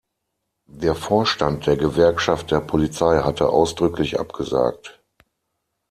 [0.71, 4.99] Der Vorstand der Gewerkschaft der Polizei hatte ausdrücklich abgesagt.